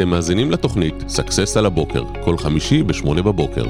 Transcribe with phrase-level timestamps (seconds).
[0.00, 3.64] אתם מאזינים לתוכנית success על הבוקר, כל חמישי ב-8 בבוקר.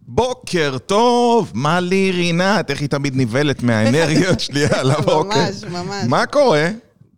[0.00, 2.70] בוקר טוב, מה לי רינת?
[2.70, 5.38] איך היא תמיד נבהלת מהאנרגיות שלי על הבוקר.
[5.38, 6.04] ממש, ממש.
[6.08, 6.68] מה קורה?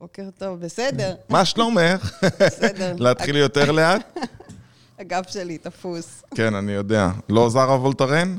[0.01, 1.15] בוקר טוב, בסדר.
[1.29, 2.25] מה שלומך?
[2.41, 2.95] בסדר.
[3.05, 4.19] להתחיל יותר לאט?
[4.99, 6.23] הגב שלי תפוס.
[6.35, 7.11] כן, אני יודע.
[7.29, 8.39] לא זרה וולטרן?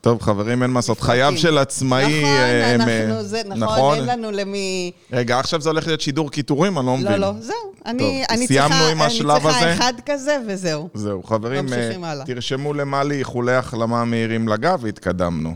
[0.00, 1.00] טוב, חברים, אין מה לעשות.
[1.00, 2.22] חייו של עצמאי...
[2.22, 2.30] נכון,
[2.64, 4.92] הם, אנחנו, אה, זה, נכון, אין לנו למי...
[5.12, 6.78] רגע, עכשיו זה הולך להיות שידור קיטורים?
[6.78, 7.12] אני לא מבין.
[7.12, 7.56] לא, לא, זהו.
[7.86, 9.74] אני, אני סיימנו צריכה, עם השלב אני צריכה הזה?
[9.74, 10.88] אחד כזה וזהו.
[10.94, 12.24] זהו, חברים, אה.
[12.26, 15.54] תרשמו למעלי איחולי החלמה מהירים לגב והתקדמנו.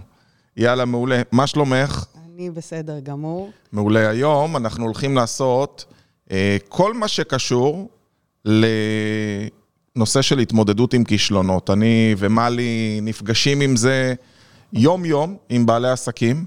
[0.57, 1.23] יאללה, מעולה.
[1.33, 2.05] מה שלומך?
[2.35, 3.51] אני בסדר גמור.
[3.73, 4.09] מעולה.
[4.09, 5.85] היום אנחנו הולכים לעשות
[6.31, 7.89] אה, כל מה שקשור
[8.45, 11.71] לנושא של התמודדות עם כישלונות.
[11.71, 14.15] אני ומלי נפגשים עם זה
[14.73, 16.45] יום-יום עם בעלי עסקים,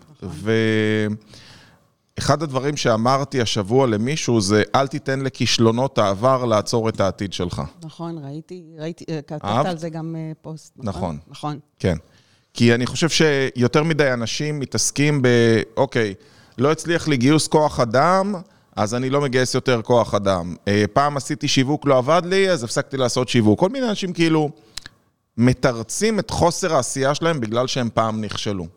[2.18, 7.62] ואחד הדברים שאמרתי השבוע למישהו זה, אל תיתן לכישלונות העבר לעצור את העתיד שלך.
[7.84, 9.66] נכון, ראיתי, ראיתי, אה, כתבת?
[9.66, 11.02] על זה גם אה, פוסט, נכון?
[11.02, 11.20] נכון.
[11.28, 11.60] נכון.
[11.80, 11.98] כן.
[12.54, 15.28] כי אני חושב שיותר מדי אנשים מתעסקים ב,
[15.78, 16.14] אוקיי,
[16.58, 18.36] לא הצליח לי גיוס כוח אדם,
[18.76, 20.56] אז אני לא מגייס יותר כוח אדם.
[20.68, 23.60] אה, פעם עשיתי שיווק, לא עבד לי, אז הפסקתי לעשות שיווק.
[23.60, 24.50] כל מיני אנשים כאילו
[25.38, 28.68] מתרצים את חוסר העשייה שלהם בגלל שהם פעם נכשלו.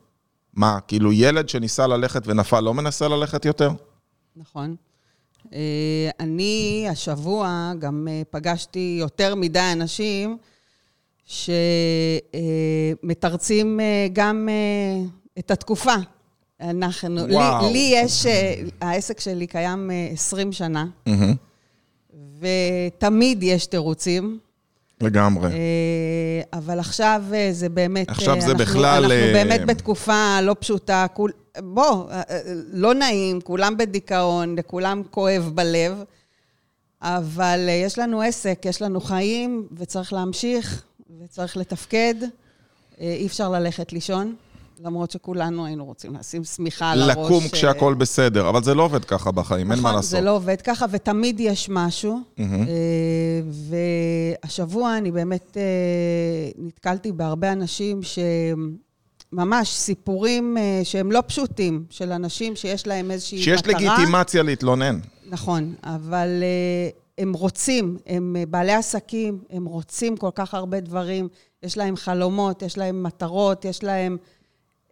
[0.55, 3.71] מה, כאילו ילד שניסה ללכת ונפל לא מנסה ללכת יותר?
[4.37, 4.77] נכון.
[5.53, 10.39] אה, אני השבוע גם אה, פגשתי יותר מדי אנשים
[13.05, 13.81] שמתרצים
[14.13, 14.49] גם
[15.39, 15.95] את התקופה.
[16.61, 17.35] אנחנו, לי.
[17.73, 21.35] לי יש, אה, העסק שלי קיים אה, 20 שנה, מהמם,
[22.41, 24.39] ותמיד יש תירוצים.
[25.01, 25.47] לגמרי.
[25.53, 25.57] אה,
[26.59, 28.11] אבל עכשיו אה, זה באמת...
[28.11, 31.07] עכשיו אה, זה אנחנו- בכלל, אנחנו אה, באמת בתקופה לא פשוטה.
[31.15, 32.39] כול- בוא, אה, אה,
[32.73, 36.03] לא נעים, כולם בדיכאון, לכולם כואב בלב,
[37.03, 40.83] אבל אה, יש לנו עסק, יש לנו חיים, וצריך להמשיך,
[41.25, 42.15] וצריך לתפקד.
[43.01, 44.35] אה, אי אפשר ללכת לישון,
[44.85, 47.27] למרות שכולנו היינו רוצים לשים שמיכה על הראש.
[47.27, 50.11] לקום אה, כשהכל בסדר, אבל זה לא עובד ככה בחיים, אין מה נכון, לעשות.
[50.11, 52.21] זה לא עובד ככה, ותמיד יש משהו.
[52.39, 52.67] מהמם.
[52.69, 53.41] אה,
[54.45, 55.63] והשבוע אני באמת אה,
[56.59, 58.01] נתקלתי בהרבה אנשים
[59.33, 63.73] שממש סיפורים אה, שהם לא פשוטים, של אנשים שיש להם איזושהי שיש מטרה.
[63.73, 64.99] לגיטימציה להתלונן.
[65.31, 66.43] נכון, אבל
[67.19, 71.29] הם רוצים, הם בעלי עסקים, הם רוצים כל כך הרבה דברים,
[71.63, 74.17] יש להם חלומות, יש להם מטרות, יש להם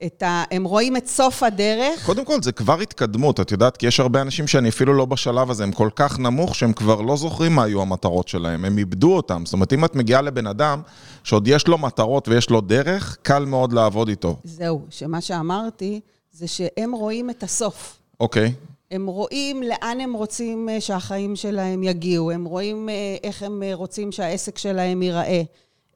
[0.05, 0.45] את ה...
[0.51, 2.07] הם רואים את סוף הדרך.
[2.07, 5.51] קודם כל, זה כבר התקדמות, את יודעת, כי יש הרבה אנשים שאני אפילו לא בשלב
[5.51, 9.17] הזה, הם כל כך נמוך שהם כבר לא זוכרים מה היו המטרות שלהם, הם איבדו
[9.17, 9.43] אותם.
[9.45, 10.81] זאת אומרת, אם את מגיעה לבן אדם
[11.25, 14.37] שעוד יש לו מטרות ויש לו דרך, קל מאוד לעבוד איתו.
[14.45, 16.01] זהו, שמה שאמרתי
[16.33, 17.99] זה שהם רואים את הסוף.
[18.21, 18.53] אוקיי,
[18.91, 23.75] הם רואים לאן הם רוצים אה, שהחיים שלהם יגיעו, הם רואים אה, איך הם אה,
[23.75, 25.43] רוצים שהעסק שלהם ייראה.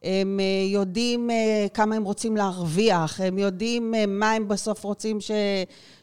[0.03, 5.19] הם אה, יודעים אה, כמה הם רוצים להרוויח, הם יודעים אה, מה הם בסוף רוצים
[5.21, 5.31] ש,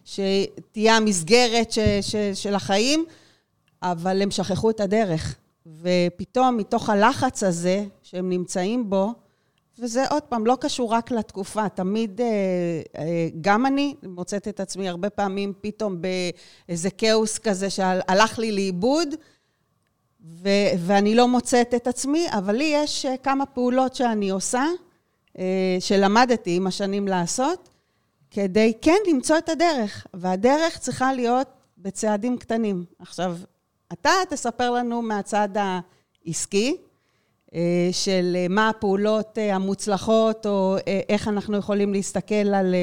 [0.06, 3.06] שתהיה המסגרת ש, ש, של החיים,
[3.84, 5.36] אבל הם שכחו את הדרך.
[5.82, 9.14] ופתאום, מתוך הלחץ הזה שהם נמצאים בו,
[9.80, 12.22] וזה עוד פעם, לא קשור רק לתקופה, תמיד,
[13.42, 16.02] גם אני מוצאת את עצמי הרבה פעמים פתאום
[16.68, 19.08] באיזה כאוס כזה שהלך לי לאיבוד,
[20.30, 24.66] ו- ואני לא מוצאת את עצמי, אבל לי יש אה, כמה פעולות שאני עושה,
[25.38, 27.70] אה, שלמדתי עם השנים לעשות,
[28.32, 32.86] כדי כן למצוא את הדרך, והדרך צריכה להיות בצעדים קטנים.
[33.00, 33.38] עכשיו,
[33.94, 36.78] אתה תספר לנו מהצד העסקי,
[37.56, 40.76] אה, של מה הפעולות המוצלחות, או
[41.10, 42.76] איך אנחנו יכולים להסתכל על,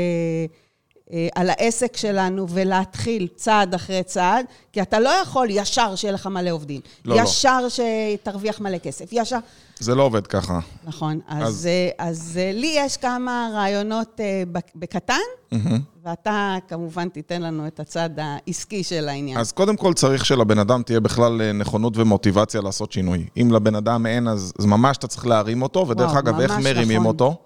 [1.34, 6.50] על העסק שלנו ולהתחיל צעד אחרי צעד, כי אתה לא יכול ישר שיהיה לך מלא
[6.50, 6.80] עובדים.
[7.04, 7.20] לא, לא.
[7.22, 9.04] ישר שתרוויח מלא כסף.
[9.12, 9.38] ישר...
[9.78, 10.58] זה לא עובד ככה.
[10.84, 11.20] נכון.
[11.28, 11.68] אז, אז-
[11.98, 15.14] אז, אז אה, לי יש כמה רעיונות אה, בק- בקטן,
[15.52, 15.80] מהמם.
[16.04, 19.38] ואתה כמובן תיתן לנו את הצד העסקי של העניין.
[19.38, 23.26] אז קודם כל צריך שלבן אדם תהיה בכלל אה, נכונות ומוטיבציה לעשות שינוי.
[23.36, 26.96] אם לבן אדם אין, אז, ממש אתה צריך להרים אותו, ודרך וואו, אגב, איך מרימים
[27.00, 27.06] נכון.
[27.06, 27.36] אותו?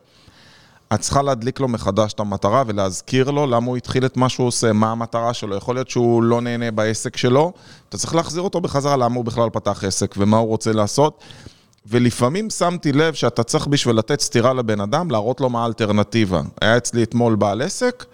[0.95, 4.47] את צריכה להדליק לו מחדש את המטרה ולהזכיר לו למה הוא התחיל את מה שהוא
[4.47, 5.57] עושה, מה המטרה שלו.
[5.57, 7.53] יכול להיות שהוא לא נהנה בעסק שלו,
[7.89, 11.21] אתה צריך להחזיר אותו בחזרה למה הוא בכלל פתח עסק ומה הוא רוצה לעשות.
[11.87, 16.41] ולפעמים שמתי לב שאתה צריך בשביל לתת סטירה לבן אדם, להראות לו מה האלטרנטיבה.
[16.61, 18.05] היה אצלי אתמול בעל עסק,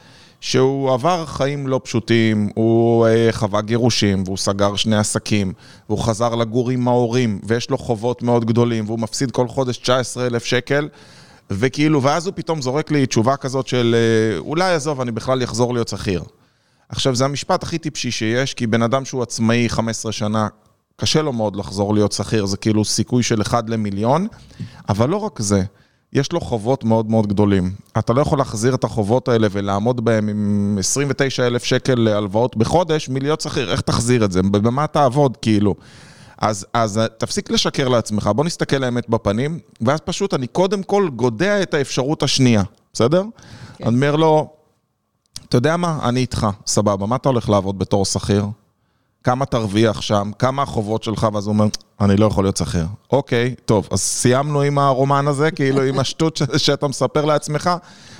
[0.40, 5.52] שהוא עבר חיים לא פשוטים, הוא אה, חווה גירושים, והוא סגר שני עסקים,
[5.88, 10.44] והוא חזר לגור עם ההורים, ויש לו חובות מאוד גדולים, והוא מפסיד כל חודש 19,000
[10.44, 10.88] שקל,
[11.50, 15.74] וכאילו, ואז הוא פתאום זורק לי תשובה כזאת של, אה, אולי עזוב, אני בכלל אחזור
[15.74, 16.22] להיות שכיר.
[16.88, 20.48] עכשיו, זה המשפט הכי טיפשי שיש, כי בן אדם שהוא עצמאי 15 שנה,
[20.96, 24.26] קשה לו מאוד לחזור להיות שכיר, זה כאילו סיכוי של אחד למיליון,
[24.88, 25.62] אבל לא רק זה.
[26.12, 27.72] יש לו חובות מאוד מאוד גדולים.
[27.98, 33.08] אתה לא יכול להחזיר את החובות האלה ולעמוד בהם עם 29 אלף שקל להלוואות בחודש
[33.08, 33.72] מלהיות שכיר.
[33.72, 34.42] איך תחזיר את זה?
[34.42, 35.74] במה תעבוד, כאילו?
[36.38, 41.62] אז, אז תפסיק לשקר לעצמך, בוא נסתכל לאמת בפנים, ואז פשוט אני קודם כל גודע
[41.62, 43.22] את האפשרות השנייה, בסדר?
[43.76, 43.84] כן.
[43.84, 44.48] אני אומר לו,
[45.48, 48.44] אתה יודע מה, אני איתך, סבבה, מה אתה הולך לעבוד בתור שכיר?
[49.24, 51.66] כמה תרוויח שם, כמה החובות שלך, ואז הוא אומר,
[52.00, 52.86] אני לא יכול להיות שכיר.
[53.12, 57.70] אוקיי, טוב, אז סיימנו עם הרומן הזה, כאילו עם השטות שאתה מספר לעצמך,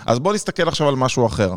[0.06, 1.54] אז בוא נסתכל עכשיו על משהו אחר.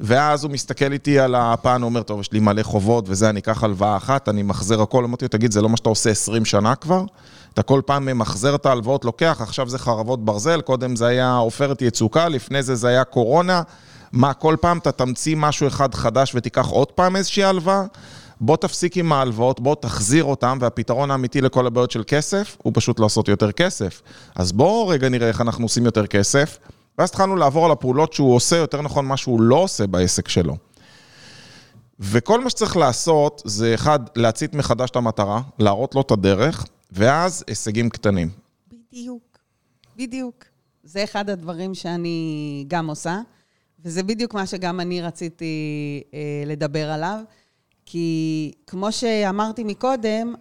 [0.00, 3.40] ואז הוא מסתכל איתי על הפן, הוא אומר, טוב, יש לי מלא חובות וזה, אני
[3.40, 6.44] אקח הלוואה אחת, אני מחזר הכל, אמרתי לו, תגיד, זה לא מה שאתה עושה 20
[6.44, 7.04] שנה כבר?
[7.54, 11.82] אתה כל פעם ממחזר את ההלוואות, לוקח, עכשיו זה חרבות ברזל, קודם זה היה עופרת
[11.82, 13.62] יצוקה, לפני זה זה היה קורונה.
[14.12, 17.82] מה, כל פעם אתה תמציא משהו אחד חדש ותיקח עוד פעם איזושהי הלוואה?
[18.40, 23.00] בוא תפסיק עם ההלוואות, בוא תחזיר אותם, והפתרון האמיתי לכל הבעיות של כסף, הוא פשוט
[23.00, 24.02] לעשות יותר כסף.
[24.34, 26.58] אז בואו רגע נראה איך אנחנו עושים יותר כסף,
[26.98, 30.56] ואז התחלנו לעבור על הפעולות שהוא עושה, יותר נכון מה שהוא לא עושה בעסק שלו.
[32.00, 37.44] וכל מה שצריך לעשות זה, אחד, להצית מחדש את המטרה, להראות לו את הדרך, ואז
[37.46, 38.30] הישגים קטנים.
[38.72, 39.38] בדיוק,
[39.96, 40.44] בדיוק.
[40.84, 43.20] זה אחד הדברים שאני גם עושה,
[43.84, 47.20] וזה בדיוק מה שגם אני רציתי אה, לדבר עליו.
[47.86, 50.34] כי כמו שאמרתי מקודם,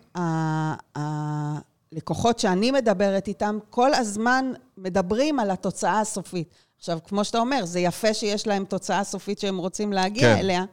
[0.96, 6.50] הלקוחות שאני מדברת איתם, כל הזמן מדברים על התוצאה הסופית.
[6.78, 10.40] עכשיו, כמו שאתה אומר, זה יפה שיש להם תוצאה סופית שהם רוצים להגיע כן.
[10.40, 10.66] אליה,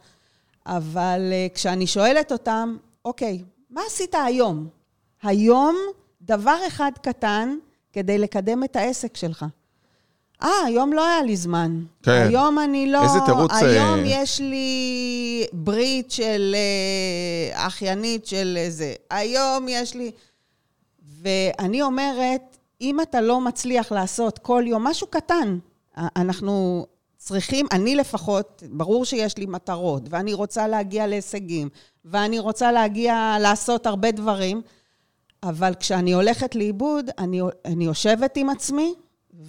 [0.66, 4.68] אבל uh, כשאני שואלת אותם, אוקיי, מה עשית היום?
[5.22, 5.76] היום
[6.22, 7.56] דבר אחד קטן
[7.92, 9.44] כדי לקדם את העסק שלך.
[10.42, 11.82] אה, היום לא היה לי זמן.
[12.02, 12.26] כן.
[12.28, 13.02] היום אני לא...
[13.02, 13.52] איזה תירוץ...
[13.52, 14.06] היום uh...
[14.06, 16.54] יש לי ברית של
[17.54, 18.94] uh, אחיינית של זה.
[19.10, 20.10] היום יש לי...
[21.22, 25.58] ואני אומרת, אם אתה לא מצליח לעשות כל יום משהו קטן,
[25.96, 26.86] אנחנו
[27.16, 31.68] צריכים, אני לפחות, ברור שיש לי מטרות, ואני רוצה להגיע להישגים,
[32.04, 34.62] ואני רוצה להגיע, לעשות הרבה דברים,
[35.42, 38.94] אבל כשאני הולכת לאיבוד, אני, אני יושבת עם עצמי,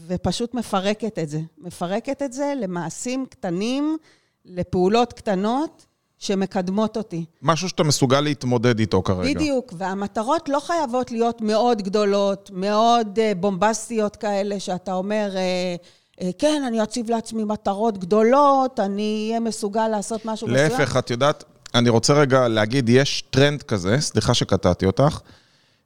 [0.08, 1.40] ופשוט מפרקת את זה.
[1.58, 3.98] מפרקת את זה למעשים קטנים,
[4.46, 5.86] לפעולות קטנות
[6.18, 7.26] שמקדמות אותי.
[7.42, 9.34] משהו שאתה מסוגל להתמודד איתו כרגע.
[9.34, 16.26] בדיוק, והמטרות לא חייבות להיות מאוד גדולות, מאוד uh, בומבסטיות כאלה, שאתה אומר, uh, uh,
[16.38, 20.72] כן, אני אציב לעצמי מטרות גדולות, אני אהיה מסוגל לעשות משהו מסוים.
[20.72, 21.44] להפך, את יודעת,
[21.76, 25.20] אני רוצה רגע להגיד, יש טרנד כזה, סליחה שקטעתי אותך,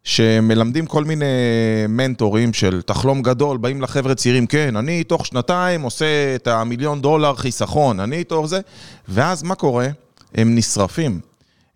[0.07, 1.25] שמלמדים כל מיני
[1.89, 7.35] מנטורים של תחלום גדול, באים לחבר'ה צעירים, כן, אני תוך שנתיים עושה את המיליון דולר
[7.35, 8.59] חיסכון, אני תוך זה,
[9.07, 9.87] ואז מה קורה?
[10.35, 11.19] הם נשרפים.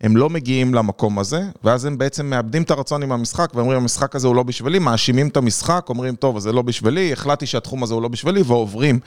[0.02, 4.16] הם לא מגיעים למקום הזה, ואז הם בעצם מאבדים את הרצון עם המשחק, ואומרים, המשחק
[4.16, 7.94] הזה הוא לא בשבילי, מאשימים את המשחק, אומרים, טוב, זה לא בשבילי, החלטתי שהתחום הזה
[7.94, 9.00] הוא לא בשבילי, ועוברים.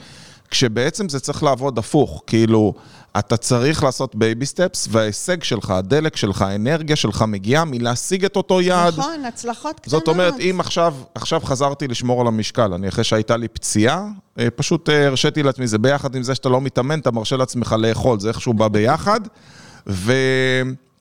[0.50, 2.74] כשבעצם זה צריך לעבוד הפוך, כאילו,
[3.18, 8.60] אתה צריך לעשות baby steps, וההישג שלך, הדלק שלך, האנרגיה שלך מגיעה מלהשיג את אותו
[8.60, 8.98] יעד.
[8.98, 9.90] נכון, הצלחות קטנות.
[9.90, 14.06] זאת אומרת, אם עכשיו, עכשיו חזרתי לשמור על המשקל, אני אחרי שהייתה לי פציעה,
[14.38, 17.74] אה, פשוט אה, הרשיתי לעצמי, זה ביחד עם זה שאתה לא מתאמן, אתה מרשה לעצמך
[17.78, 19.20] לאכול, זה איכשהו בא ביחד,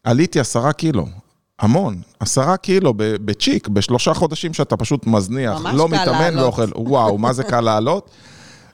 [0.06, 1.08] ועליתי עשרה קילו.
[1.60, 7.44] המון, עשרה קילו בצ'יק, בשלושה חודשים שאתה פשוט מזניח, לא מתאמן ואוכל, וואו, מה זה
[7.44, 8.10] קל לעלות.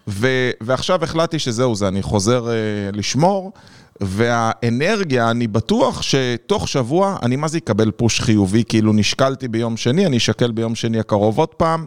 [0.07, 3.51] ו- ועכשיו החלטתי שזהו זה, אני חוזר uh, לשמור,
[4.01, 10.05] והאנרגיה, אני בטוח שתוך שבוע אני מה זה אקבל פוש חיובי, כאילו נשקלתי ביום שני,
[10.05, 11.85] אני אשקל ביום שני הקרוב עוד פעם,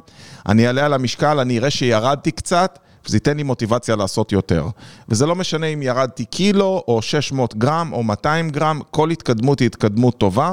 [0.48, 2.78] אני אעלה על המשקל, אני אראה שירדתי קצת.
[3.06, 4.66] וזה ייתן לי מוטיבציה לעשות יותר.
[5.08, 9.66] וזה לא משנה אם ירדתי קילו, או 600 גרם, או 200 גרם, כל התקדמות היא
[9.66, 10.52] התקדמות טובה,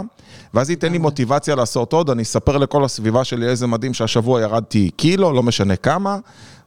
[0.54, 4.90] ואז ייתן לי מוטיבציה לעשות עוד, אני אספר לכל הסביבה שלי איזה מדהים שהשבוע ירדתי
[4.96, 6.18] קילו, לא משנה כמה,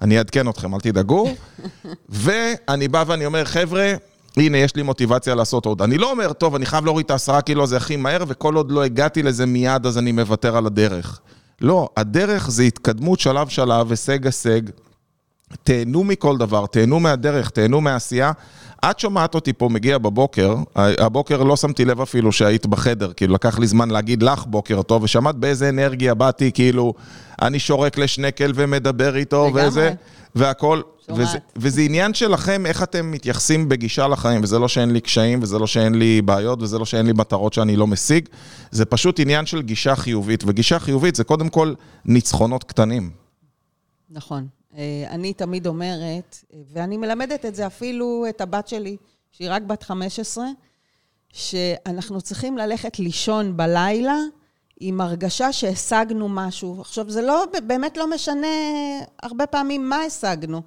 [0.03, 1.29] אני אעדכן אתכם, אל תדאגו.
[2.09, 3.95] ואני בא ואני אומר, חבר'ה,
[4.37, 5.83] הנה, יש לי מוטיבציה לעשות עוד.
[5.83, 8.71] אני לא אומר, טוב, אני חייב להוריד את העשרה קילו הזה הכי מהר, וכל עוד
[8.71, 11.21] לא הגעתי לזה מיד, אז אני מוותר על הדרך.
[11.61, 14.61] לא, הדרך זה התקדמות שלב-שלב, הישג-הישג.
[15.63, 18.33] תהנו מכל דבר, תהנו מהדרך, תהנו מהעשייה.
[18.91, 23.59] את שומעת אותי פה מגיע בבוקר, הבוקר לא שמתי לב אפילו שהיית בחדר, כאילו לקח
[23.59, 26.95] לי זמן להגיד לך בוקר טוב, ושמעת באיזה אנרגיה באתי, כאילו,
[27.43, 29.69] אני שורק לשנקל ומדבר איתו, לגמרי.
[29.69, 29.93] וזה,
[30.35, 30.81] והכל.
[31.09, 35.59] וזה, וזה עניין שלכם, איך אתם מתייחסים בגישה לחיים, וזה לא שאין לי קשיים, וזה
[35.59, 38.29] לא שאין לי בעיות, וזה לא שאין לי מטרות שאני לא משיג,
[38.71, 43.11] זה פשוט עניין של גישה חיובית, וגישה חיובית זה קודם כל ניצחונות קטנים.
[44.11, 44.47] נכון.
[44.77, 48.97] אה, אני תמיד אומרת, אה, ואני מלמדת את זה אפילו את הבת שלי,
[49.33, 50.45] שהיא רק בת 15,
[51.33, 54.17] שאנחנו צריכים ללכת לישון בלילה
[54.81, 56.81] עם הרגשה שהשגנו משהו.
[56.81, 58.47] עכשיו, זה לא, באמת לא משנה
[59.23, 60.63] הרבה פעמים מה השגנו.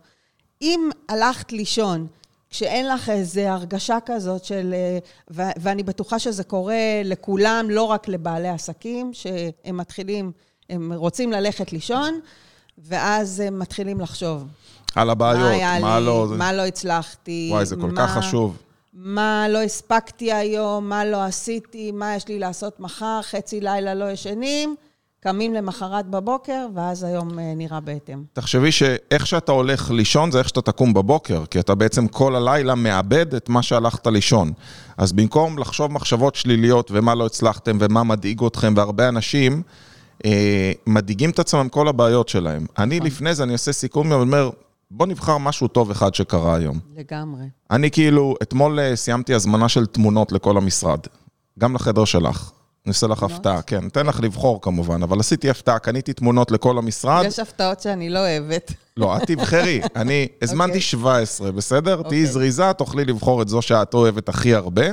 [0.61, 2.07] אם הלכת לישון
[2.49, 4.73] כשאין לך איזו הרגשה כזאת של...
[4.73, 4.97] אה,
[5.31, 10.31] ו- ואני בטוחה שזה קורה לכולם, לא רק לבעלי עסקים, שהם מתחילים,
[10.69, 12.19] הם רוצים ללכת לישון,
[12.85, 14.45] ואז הם מתחילים לחשוב.
[14.95, 16.27] על הבעיות, היה מה לי, לא...
[16.37, 17.49] מה לא הצלחתי.
[17.51, 18.57] וואי, זה כל מה- כך חשוב.
[18.93, 24.11] מה לא הספקתי היום, מה לא עשיתי, מה יש לי לעשות מחר, חצי לילה לא
[24.11, 24.75] ישנים,
[25.19, 28.23] קמים למחרת בבוקר, ואז היום אה, נראה בהתאם.
[28.33, 32.75] תחשבי שאיך שאתה הולך לישון זה איך שאתה תקום בבוקר, כי אתה בעצם כל הלילה
[32.75, 34.51] מאבד את מה שהלכת לישון.
[34.97, 39.59] אז במקום לחשוב מחשבות שליליות ומה לא הצלחתם ומה מדאיג אתכם, והרבה אנשים אה,
[40.87, 42.65] מדאיגים את עצמם כל הבעיות שלהם.
[42.77, 44.49] אני לפני זה, אני עושה סיכום ואומר,
[44.91, 46.79] בוא נבחר משהו טוב אחד שקרה היום.
[46.95, 47.45] לגמרי.
[47.71, 50.99] אני כאילו, אתמול אה, סיימתי הזמנה של תמונות לכל המשרד,
[51.59, 52.51] גם לחדר שלך.
[52.85, 53.23] אני עושה לך?
[53.23, 53.87] הפתעה, כן.
[53.87, 57.25] אתן לך לבחור כמובן, אבל עשיתי הפתעה, קניתי תמונות לכל המשרד.
[57.25, 58.73] יש הפתעות שאני לא אוהבת.
[58.97, 59.81] לא, את תבחרי.
[59.95, 60.81] אני הזמנתי אוקיי.
[60.81, 61.95] 17, בסדר?
[61.95, 62.25] תהיי אוקיי.
[62.25, 64.85] זריזה, תוכלי לבחור את זו שאת אוהבת הכי הרבה.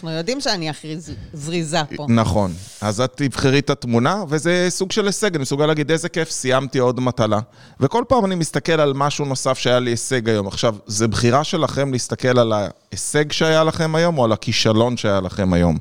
[0.00, 0.96] אנחנו יודעים שאני הכי
[1.32, 2.06] זריזה פה.
[2.08, 2.52] נכון.
[2.80, 6.78] אז את תבחרי את התמונה, וזה סוג של הישג, אני מסוגל להגיד איזה כיף, סיימתי
[6.78, 7.40] עוד מטלה.
[7.80, 10.46] וכל פעם אני מסתכל על משהו נוסף שהיה לי הישג היום.
[10.46, 15.52] עכשיו, זה בחירה שלכם להסתכל על ההישג שהיה לכם היום, או על הכישלון שהיה לכם
[15.52, 15.78] היום.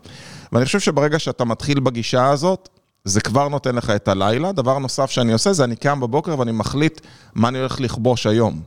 [0.52, 2.70] ואני חושב שברגע שאתה מתחיל בגישה הזאת,
[3.04, 4.52] זה כבר נותן לך את הלילה.
[4.52, 7.02] דבר נוסף שאני עושה, זה אני קם בבוקר ואני מחליט
[7.36, 8.62] מה אני הולך לכבוש היום.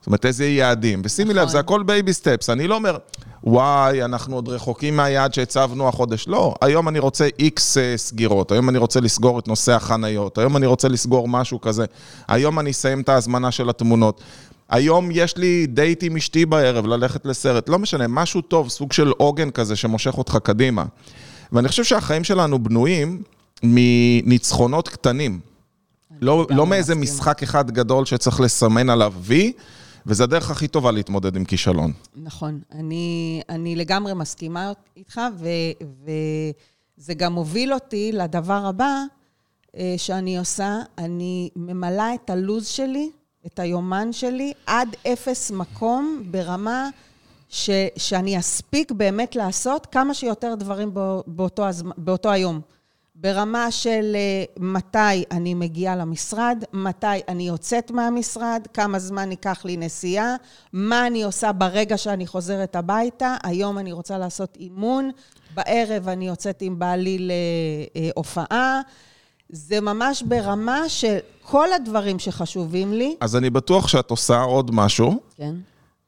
[0.00, 1.02] זאת אומרת, איזה יעדים.
[1.04, 1.52] ושימי לב, נכון.
[1.52, 2.50] זה הכל baby steps.
[2.50, 2.96] אני לא אומר,
[3.44, 6.28] וואי, אנחנו עוד רחוקים מהיעד שהצבנו החודש.
[6.28, 10.56] לא, היום אני רוצה איקס אה, סגירות, היום אני רוצה לסגור את נושא החניות, היום
[10.56, 11.84] אני רוצה לסגור משהו כזה,
[12.28, 14.20] היום אני אסיים את ההזמנה של התמונות.
[14.68, 19.12] היום יש לי דייט עם אשתי בערב, ללכת לסרט, לא משנה, משהו טוב, סוג של
[19.16, 20.84] עוגן כזה שמושך אותך קדימה.
[21.52, 23.22] ואני חושב שהחיים שלנו בנויים
[23.62, 25.40] מניצחונות קטנים.
[26.20, 27.14] לא, לא מאיזה מסכימה.
[27.14, 29.52] משחק אחד גדול שצריך לסמן עליו וי,
[30.06, 31.92] וזה הדרך הכי טובה להתמודד עם כישלון.
[32.16, 32.60] נכון.
[32.72, 35.48] אני, אני לגמרי מסכימה איתך, ו,
[36.98, 39.02] וזה גם מוביל אותי לדבר הבא
[39.76, 40.80] אה, שאני עושה.
[40.98, 43.10] אני ממלאה את הלו"ז שלי,
[43.46, 46.88] את היומן שלי, עד אפס מקום ברמה
[47.48, 52.60] ש, שאני אספיק באמת לעשות כמה שיותר דברים בא, באותו, הזמ, באותו היום.
[53.22, 59.76] ברמה של אה, מתי אני מגיעה למשרד, מתי אני יוצאת מהמשרד, כמה זמן ייקח לי
[59.76, 60.36] נסיעה,
[60.72, 63.36] מה אני עושה ברגע שאני חוזרת הביתה.
[63.42, 65.10] היום אני רוצה לעשות אימון,
[65.54, 67.28] בערב אני יוצאת עם בעלי
[67.94, 68.80] להופעה.
[69.48, 73.16] זה ממש ברמה של כל הדברים שחשובים לי.
[73.20, 75.54] אז אני בטוח שאת עושה עוד משהו, כן.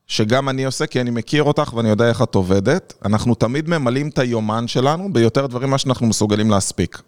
[0.06, 2.94] שגם אני עושה, כי אני מכיר אותך ואני יודע איך את עובדת.
[3.04, 7.02] אנחנו תמיד ממלאים את היומן שלנו ביותר דברים מה שאנחנו מסוגלים להספיק.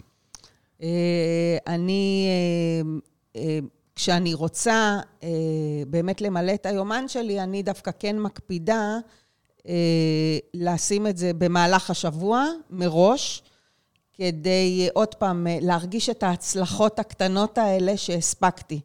[0.83, 3.59] אה, אני, אה, אה,
[3.97, 4.99] כשאני רוצה
[5.87, 8.99] באמת למלא את היומן שלי, אני דווקא כן מקפידה
[10.55, 13.43] לשים את זה במהלך השבוע, מראש,
[14.15, 18.81] כדי עוד פעם להרגיש את ההצלחות הקטנות האלה שהספקתי.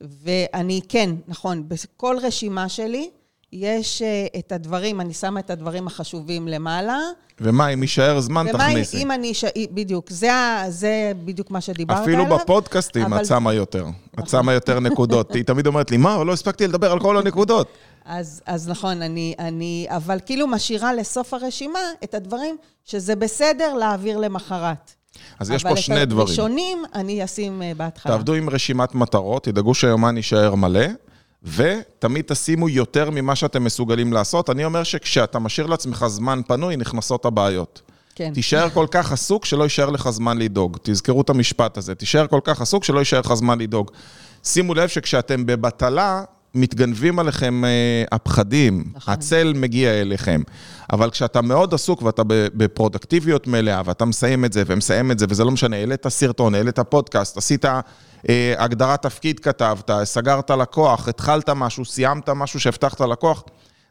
[0.00, 3.10] ואני כן, נכון, בכל רשימה שלי
[3.52, 6.98] יש אה, את הדברים, אני שמה את הדברים החשובים למעלה.
[7.40, 9.02] ומה, אם יישאר זמן, ומה תכניסי.
[9.02, 9.34] אם אני...
[9.34, 9.44] ש...
[9.72, 10.30] בדיוק, זה,
[10.68, 12.38] זה בדיוק מה שדיברת אפילו עליו.
[12.38, 13.86] בפודקאסטים אבל- את שמה יותר.
[14.18, 15.34] את שמה יותר נקודות.
[15.34, 17.68] היא תמיד אומרת לי, מה, לא הספקתי לדבר על כל הנקודות.
[18.04, 19.86] אז, אז נכון, אני, אני...
[19.90, 24.92] אבל כאילו משאירה לסוף הרשימה את הדברים שזה בסדר להעביר למחרת.
[25.38, 26.24] אז יש פה שני אבל דברים.
[26.24, 28.12] את הראשונים אני אשים אה, בהתחלה.
[28.12, 30.86] תעבדו עם רשימת מטרות, תדאגו שהיומן יישאר מלא,
[31.42, 34.50] ותמיד תשימו יותר ממה שאתם מסוגלים לעשות.
[34.50, 37.82] אני אומר שכשאתה משאיר לעצמך זמן פנוי, נכנסות הבעיות.
[38.14, 38.30] כן.
[38.34, 40.76] תישאר כל כך עסוק שלא יישאר לך זמן לדאוג.
[40.82, 41.94] תזכרו את המשפט הזה.
[41.94, 43.90] תישאר כל כך עסוק שלא יישאר לך זמן לדאוג.
[44.44, 46.22] שימו לב שכשאתם בבטלה,
[46.54, 49.14] מתגנבים עליכם אה, הפחדים, נכון.
[49.14, 50.42] הצל מגיע אליכם.
[50.92, 55.44] אבל כשאתה מאוד עסוק ואתה בפרודקטיביות מלאה, ואתה מסיים את זה ומסיים את זה, וזה
[55.44, 57.64] לא משנה, העלית סרטון, העלית פודקאסט, עשית
[58.58, 63.44] הגדרת תפקיד כתבת, סגרת לקוח, התחלת משהו, סיימת משהו שהבטחת ללקוח,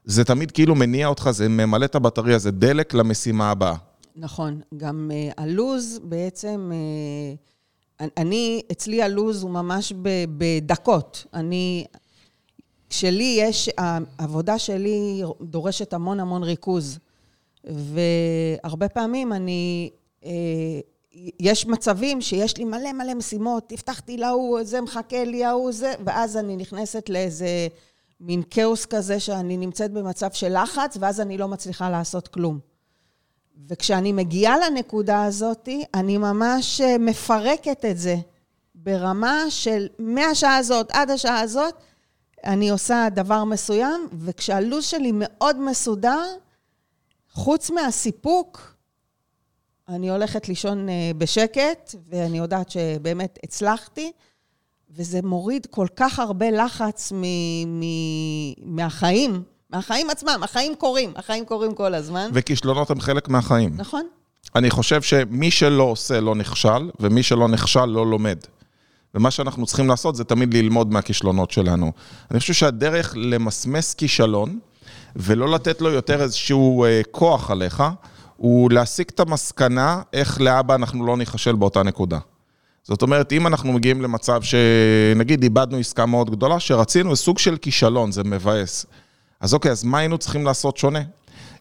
[0.06, 3.76] זה תמיד כאילו מניע אותך, זה ממלא את הבטריה, זה דלק למשימה הבאה.
[4.16, 4.62] נכון.
[4.78, 6.72] גם uh, הלוז בעצם,
[8.00, 11.26] uh, אני, אצלי הלוז הוא ממש ב, בדקות.
[11.34, 11.86] אני,
[12.90, 17.00] שלי יש, העבודה שלי דורשת המון המון ריכוז.
[17.64, 19.90] והרבה פעמים אני,
[20.22, 20.26] uh,
[21.40, 26.38] יש מצבים שיש לי מלא מלא משימות, הבטחתי להוא, זה מחכה לי, ההוא זה, ואז
[26.38, 27.68] אני נכנסת לאיזה
[28.20, 32.60] מין כאוס כזה שאני נמצאת במצב של לחץ, ואז אני לא מצליחה לעשות כלום.
[33.68, 38.16] וכשאני מגיעה לנקודה הזאת, אני ממש אה, מפרקת את זה
[38.76, 41.74] ברמה של מהשעה הזאת עד השעה הזאת,
[42.44, 46.24] אני עושה דבר מסוים, וכשהלו"ז שלי מאוד מסודר,
[47.32, 48.75] חוץ מהסיפוק,
[49.90, 54.12] אני הולכת לישון אה, בשקט, ואני יודעת שבאמת הצלחתי,
[54.92, 61.74] וזה מוריד כל כך הרבה לחץ מ- מ- מהחיים, מהחיים עצמם, החיים קורים, החיים קורים
[61.74, 62.30] כל הזמן.
[62.34, 63.74] וכישלונות הם חלק מהחיים.
[63.78, 64.08] נכון.
[64.56, 68.38] אני חושב שמי שלא עושה לא נכשל, ומי שלא נכשל לא לומד.
[69.16, 71.92] ומה שאנחנו צריכים לעשות זה תמיד ללמוד מהכישלונות שלנו.
[72.32, 74.60] אני חושב שהדרך למסמס כישלון,
[75.16, 77.84] ולא לתת לו יותר איזשהו אה, כוח עליך,
[78.38, 82.20] הוא להסיק את המסקנה איך להבא אנחנו לא ניכשל באותה נקודה.
[82.84, 88.12] זאת אומרת, אם אנחנו מגיעים למצב שנגיד איבדנו עסקה מאוד גדולה, שרצינו סוג של כישלון,
[88.12, 88.86] זה מבאס.
[89.40, 91.00] אז אוקיי, אז מה היינו צריכים לעשות שונה?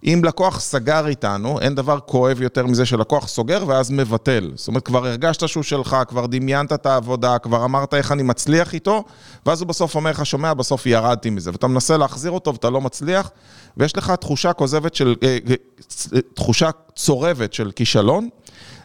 [0.05, 4.53] אם לקוח סגר איתנו, אין דבר כואב יותר מזה שלקוח סוגר ואז מבטל.
[4.55, 8.75] זאת אומרת, כבר הרגשת שהוא שלך, כבר דמיינת את העבודה, כבר אמרת איך אני מצליח
[8.75, 9.05] איתו,
[9.47, 11.51] ואז הוא בסוף אומר לך, שומע, בסוף ירדתי מזה.
[11.51, 13.31] ואתה מנסה להחזיר אותו ואתה לא מצליח,
[13.77, 18.29] ויש לך תחושה כוזבת של, אה, אה, תחושה צורבת של כישלון,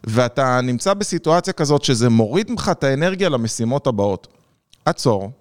[0.04, 4.28] ואתה נמצא בסיטואציה כזאת שזה מוריד ממך את האנרגיה למשימות הבאות.
[4.86, 5.32] עצור,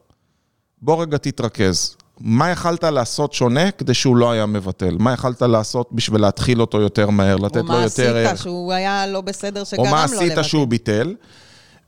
[0.83, 1.98] בוא רגע תתרכז.
[2.21, 4.97] מה יכלת לעשות שונה כדי שהוא לא היה מבטל?
[4.99, 8.17] מה יכלת לעשות בשביל להתחיל אותו יותר מהר, לתת לו יותר ערך?
[8.17, 9.97] או מה עשית שהוא היה לא בסדר שגרם לו לבטל?
[9.97, 11.15] או מה עשית שהוא ביטל?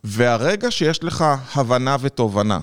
[0.04, 2.60] והרגע שיש לך הבנה ותובנה,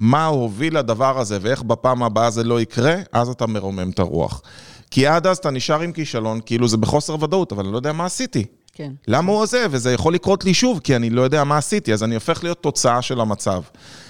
[0.00, 4.42] מה הוביל לדבר הזה ואיך בפעם הבאה זה לא יקרה, אז אתה מרומם את הרוח.
[4.90, 7.92] כי עד אז אתה נשאר עם כישלון, כאילו זה בחוסר ודאות, אבל אני לא יודע
[7.92, 8.44] מה עשיתי.
[8.72, 8.92] כן.
[9.08, 9.68] למה הוא עוזב?
[9.70, 12.62] וזה יכול לקרות לי שוב, כי אני לא יודע מה עשיתי, אז אני הופך להיות
[12.62, 13.62] תוצאה של המצב.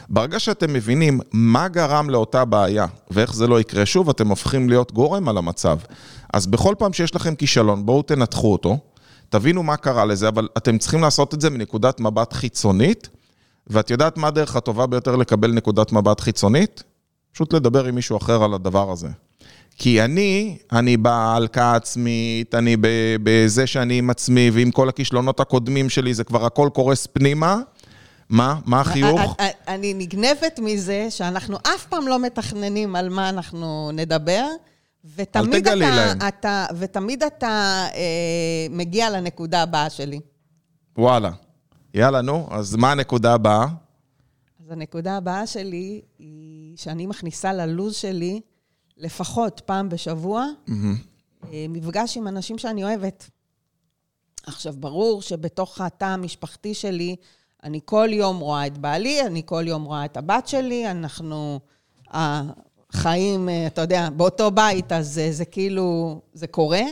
[0.09, 4.93] ברגע שאתם מבינים מה גרם לאותה בעיה ואיך זה לא יקרה שוב, אתם הופכים להיות
[4.93, 5.79] גורם על המצב.
[6.33, 8.79] אז בכל פעם שיש לכם כישלון, בואו תנתחו אותו,
[9.29, 13.09] תבינו מה קרה לזה, אבל אתם צריכים לעשות את זה מנקודת מבט חיצונית,
[13.67, 16.83] ואת יודעת מה הדרך הטובה ביותר לקבל נקודת מבט חיצונית?
[17.33, 19.09] פשוט לדבר עם מישהו אחר על הדבר הזה.
[19.79, 22.77] כי אני, אני בהלקאה עצמית, אני
[23.23, 27.57] בזה שאני עם עצמי, ועם כל הכישלונות הקודמים שלי, זה כבר הכל קורס פנימה.
[28.29, 28.61] מה?
[28.65, 29.37] מה החיוך?
[29.69, 34.47] אני נגנבת מזה שאנחנו אף פעם לא מתכננים על מה אנחנו נדבר,
[35.17, 36.19] ותמיד אתה, להם.
[36.29, 40.21] אתה, ותמיד אתה אה, מגיע לנקודה הבאה שלי.
[40.99, 41.31] וואלה.
[41.95, 43.67] יאללה, נו, אז מה הנקודה הבאה?
[44.65, 48.41] אז הנקודה הבאה שלי היא שאני מכניסה ללו"ז שלי
[48.97, 51.53] לפחות פעם בשבוע, mm-hmm.
[51.69, 53.31] מפגש עם אנשים שאני אוהבת.
[54.47, 57.17] עכשיו, ברור שבתוך התא המשפחתי שלי,
[57.65, 61.61] אני כל יום רואה את בעלי, אני כל יום רואה את הבת שלי, אנחנו
[62.11, 66.83] החיים, אה, אתה יודע, באותו בית, אז זה, זה כאילו, זה קורה.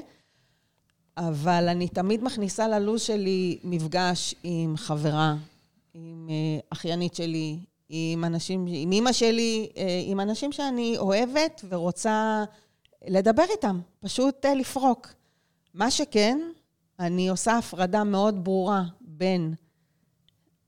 [1.16, 5.36] אבל אני תמיד מכניסה ללו"ז שלי מפגש עם חברה,
[5.94, 12.44] עם אה, אחיינית שלי, עם אנשים, עם אימא שלי, אה, עם אנשים שאני אוהבת ורוצה
[13.06, 15.08] לדבר איתם, פשוט לפרוק.
[15.74, 16.38] מה שכן,
[17.00, 19.54] אני עושה הפרדה מאוד ברורה בין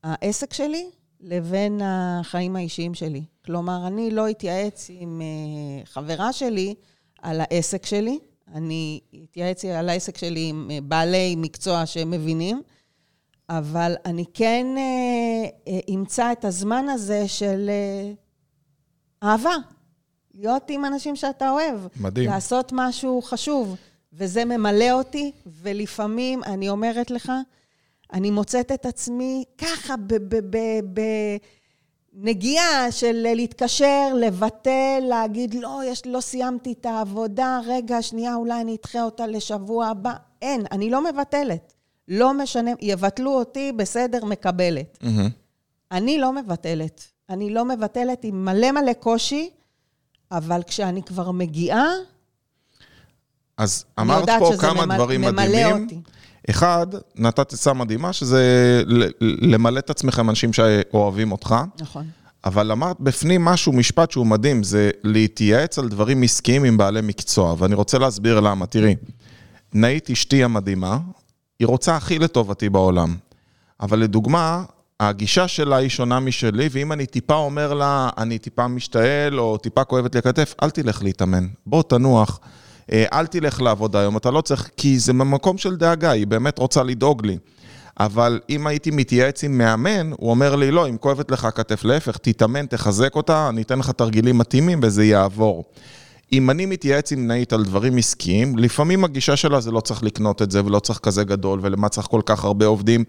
[0.07, 0.89] העסק שלי
[1.21, 3.23] לבין החיים האישיים שלי.
[3.45, 6.75] כלומר, אני לא אתייעץ עם אה, חברה שלי
[7.21, 8.19] על העסק שלי,
[8.53, 12.61] אני אתייעץ על העסק שלי עם אה, בעלי מקצוע שמבינים,
[13.49, 17.69] אבל אני כן אה, אמצא את הזמן הזה של
[19.23, 19.55] אהבה.
[20.33, 21.79] להיות עם אנשים שאתה אוהב.
[21.99, 22.29] מדהים.
[22.29, 23.75] לעשות משהו חשוב.
[24.13, 27.31] וזה ממלא אותי, ולפעמים, אני אומרת לך,
[28.13, 29.95] אני מוצאת את עצמי ככה
[32.13, 38.77] בנגיעה של להתקשר, לבטל, להגיד, לא, יש, לא סיימתי את העבודה, רגע, שנייה, אולי אני
[38.81, 40.13] אדחה אותה לשבוע הבא.
[40.41, 41.73] אין, אני לא מבטלת.
[42.07, 44.97] לא משנה, יבטלו אותי, בסדר, מקבלת.
[45.01, 45.29] Mm-hmm.
[45.91, 47.03] אני לא מבטלת.
[47.29, 49.49] אני לא מבטלת עם מלא מלא קושי,
[50.31, 51.87] אבל כשאני כבר מגיעה,
[53.57, 54.95] אז אמרת פה כמה ממ...
[54.95, 55.83] דברים מדהימים.
[55.83, 55.99] אותי.
[56.49, 58.83] אחד, נתת עצה מדהימה, שזה
[59.19, 61.55] למלא את עצמכם אנשים שאוהבים אותך.
[61.79, 62.05] נכון.
[62.45, 67.55] אבל אמרת בפנים משהו, משפט שהוא מדהים, זה להתייעץ על דברים עסקיים עם בעלי מקצוע,
[67.57, 68.65] ואני רוצה להסביר למה.
[68.65, 68.95] תראי,
[69.73, 70.97] נאית אשתי המדהימה,
[71.59, 73.15] היא רוצה הכי לטובתי בעולם.
[73.81, 74.63] אבל לדוגמה,
[74.99, 79.83] הגישה שלה היא שונה משלי, ואם אני טיפה אומר לה, אני טיפה משתעל, או טיפה
[79.83, 82.39] כואבת לי הכתף, אל תלך להתאמן, בוא תנוח,
[82.91, 86.83] אל תלך לעבוד היום, אתה לא צריך, כי זה ממקום של דאגה, היא באמת רוצה
[86.83, 87.37] לדאוג לי.
[87.99, 92.17] אבל אם הייתי מתייעץ עם מאמן, הוא אומר לי, לא, אם כואבת לך הכתף, להפך,
[92.17, 95.63] תתאמן, תחזק אותה, אני אתן לך תרגילים מתאימים וזה יעבור.
[96.33, 100.41] אם אני מתייעץ עם נאית על דברים עסקיים, לפעמים הגישה שלה זה לא צריך לקנות
[100.41, 103.03] את זה ולא צריך כזה גדול ולמה צריך כל כך הרבה עובדים,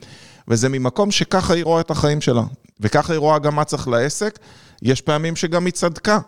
[0.48, 2.42] וזה ממקום שככה היא רואה את החיים שלה,
[2.80, 4.38] וככה היא רואה גם מה צריך לעסק.
[4.82, 6.18] יש פעמים שגם היא צדקה,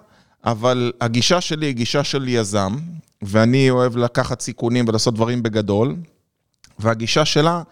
[0.45, 2.77] אבל הגישה שלי היא גישה של יזם,
[3.23, 5.97] ואני אוהב לקחת סיכונים ולעשות דברים בגדול,
[6.79, 7.63] והגישה שלה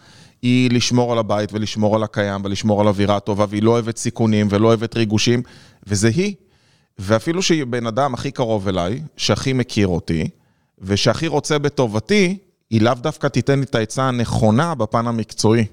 [0.43, 4.47] היא לשמור על הבית ולשמור על הקיים ולשמור על אווירה טובה, והיא לא אוהבת סיכונים
[4.51, 5.43] ולא אוהבת ריגושים,
[5.87, 6.35] וזה היא.
[6.99, 10.29] ואפילו שהיא בן אדם הכי קרוב אליי, שהכי מכיר אותי,
[10.79, 12.39] ושהכי רוצה בטובתי,
[12.71, 15.65] היא לאו דווקא תיתן לי את העצה הנכונה בפן המקצועי.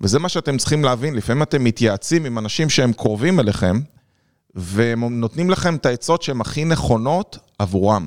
[0.00, 3.80] וזה מה שאתם צריכים להבין, לפעמים אתם מתייעצים עם אנשים שהם קרובים אליכם,
[4.54, 8.06] והם נותנים לכם את העצות שהן הכי נכונות עבורם.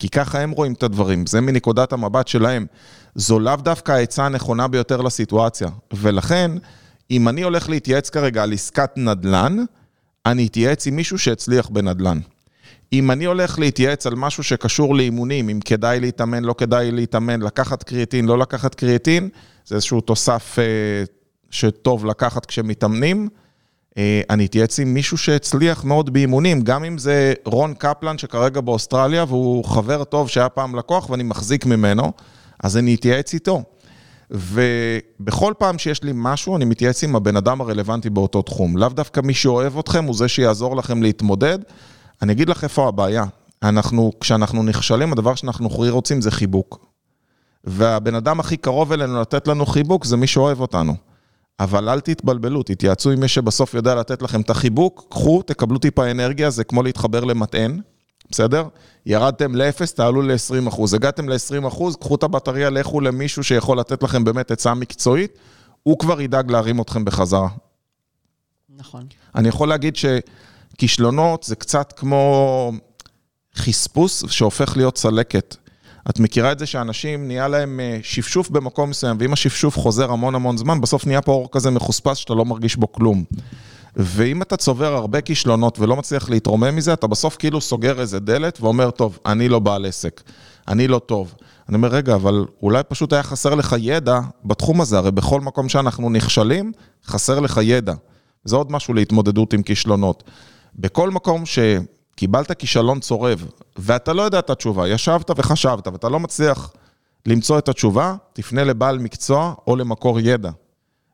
[0.00, 2.66] כי ככה הם רואים את הדברים, זה מנקודת המבט שלהם.
[3.14, 5.68] זו לאו דווקא העצה הנכונה ביותר לסיטואציה.
[5.92, 6.50] ולכן,
[7.10, 9.56] אם אני הולך להתייעץ כרגע על עסקת נדל"ן,
[10.26, 12.18] אני אתייעץ עם מישהו שהצליח בנדל"ן.
[12.92, 17.82] אם אני הולך להתייעץ על משהו שקשור לאימונים, אם כדאי להתאמן, לא כדאי להתאמן, לקחת
[17.82, 19.28] קריאטין, לא לקחת קריאטין,
[19.66, 20.64] זה איזשהו תוסף אה,
[21.50, 23.28] שטוב לקחת כשמתאמנים.
[23.98, 29.24] אה, אני אתייעץ עם מישהו שהצליח מאוד באימונים, גם אם זה רון קפלן שכרגע באוסטרליה,
[29.28, 32.12] והוא חבר טוב שהיה פעם לקוח ואני מחזיק ממנו,
[32.62, 33.62] אז אני אתייעץ איתו.
[34.30, 38.76] ובכל פעם שיש לי משהו, אני מתייעץ עם הבן אדם הרלוונטי באותו תחום.
[38.76, 41.58] לאו דווקא מי שאוהב אתכם הוא זה שיעזור לכם להתמודד.
[42.22, 43.24] אני אגיד לך איפה הבעיה.
[43.62, 46.86] אנחנו, כשאנחנו נכשלים, הדבר שאנחנו הכי רוצים זה חיבוק.
[47.64, 51.09] והבן אדם הכי קרוב אלינו לתת לנו חיבוק זה מי שאוהב אותנו.
[51.60, 56.10] אבל אל תתבלבלו, תתייעצו עם מי שבסוף יודע לתת לכם את החיבוק, קחו, תקבלו טיפה
[56.10, 57.80] אנרגיה, זה כמו להתחבר למטען,
[58.30, 58.64] בסדר?
[59.06, 60.80] ירדתם ל-0, תעלו ל-20%.
[60.94, 65.38] הגעתם ל-20%, קחו את הבטריה, לכו למישהו שיכול לתת לכם באמת עצה מקצועית,
[65.82, 67.48] הוא כבר ידאג להרים אתכם בחזרה.
[68.76, 69.06] נכון.
[69.34, 72.72] אני יכול להגיד שכישלונות זה קצת כמו
[73.56, 75.56] חספוס שהופך להיות צלקת.
[76.10, 80.34] את מכירה את זה שאנשים, נהיה להם אה, שפשוף במקום מסוים, ואם השפשוף חוזר המון
[80.34, 83.24] המון זמן, בסוף נהיה פה אור כזה מחוספס שאתה לא מרגיש בו כלום.
[83.96, 88.60] ואם אתה צובר הרבה כישלונות ולא מצליח להתרומם מזה, אתה בסוף כאילו סוגר איזה דלת
[88.60, 90.22] ואומר, טוב, אני לא בעל עסק,
[90.68, 91.34] אני לא טוב.
[91.68, 95.68] אני אומר, רגע, אבל אולי פשוט היה חסר לך ידע בתחום הזה, הרי בכל מקום
[95.68, 96.72] שאנחנו נכשלים,
[97.06, 97.94] חסר לך ידע.
[98.44, 100.22] זה עוד משהו להתמודדות עם כישלונות.
[100.74, 101.46] בכל מקום
[102.12, 103.46] שקיבלת כישלון צורב,
[103.76, 106.72] ואתה לא יודע את התשובה, ישבת וחשבת, ואתה לא מצליח
[107.26, 110.50] למצוא את התשובה, תפנה לבעל מקצוע או למקור ידע.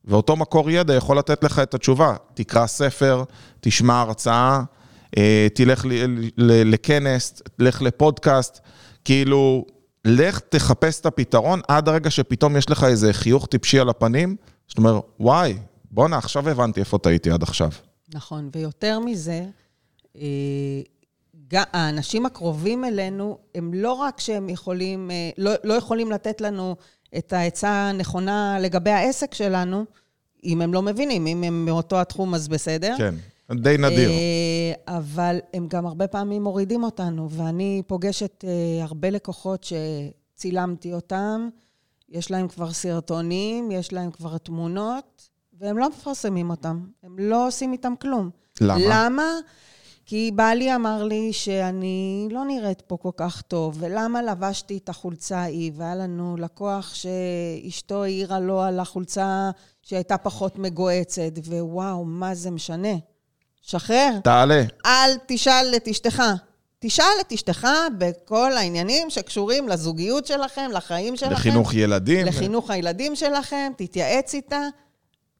[0.04, 2.16] ואותו מקור ידע יכול לתת לך את התשובה.
[2.34, 3.24] תקרא ספר,
[3.60, 4.62] תשמע הרצאה,
[5.18, 5.84] אה, תלך
[6.36, 8.60] לכנס, תלך לפודקאסט,
[9.04, 9.66] כאילו,
[10.04, 14.36] לך תחפש את הפתרון עד הרגע שפתאום יש לך איזה חיוך טיפשי על הפנים,
[14.68, 15.58] זאת אומרת, וואי,
[15.90, 17.70] בואנה, עכשיו הבנתי איפה טעיתי עד עכשיו.
[18.14, 19.44] נכון, ויותר מזה,
[20.20, 26.76] אה, האנשים הקרובים אלינו, הם לא רק שהם יכולים, אה, לא, לא יכולים לתת לנו
[27.18, 29.84] את העצה הנכונה לגבי העסק שלנו,
[30.44, 32.94] אם הם לא מבינים, אם הם מאותו התחום, אז בסדר.
[32.98, 33.14] כן,
[33.50, 34.10] די נדיר.
[34.10, 38.44] אה, אבל הם גם הרבה פעמים מורידים אותנו, ואני פוגשת
[38.82, 39.66] הרבה לקוחות
[40.34, 41.48] שצילמתי אותם,
[42.08, 45.28] יש להם כבר סרטונים, יש להם כבר תמונות,
[45.60, 48.30] והם לא מפרסמים אותם, הם לא עושים איתם כלום.
[48.60, 48.80] למה?
[48.88, 49.22] למה?
[50.06, 55.38] כי בעלי אמר לי שאני לא נראית פה כל כך טוב, ולמה לבשתי את החולצה
[55.38, 59.50] ההיא, והיה לנו לקוח שאשתו העירה לו על החולצה
[59.82, 62.94] שהייתה פחות מגועצת, ווואו, מה זה משנה?
[63.62, 64.10] שחרר.
[64.24, 64.62] תעלה.
[64.86, 66.22] אל תשאל את אשתך.
[66.78, 71.32] תשאל את אשתך בכל העניינים שקשורים לזוגיות שלכם, לחיים שלכם.
[71.32, 72.26] לחינוך ילדים.
[72.26, 74.60] לחינוך הילדים שלכם, תתייעץ איתה.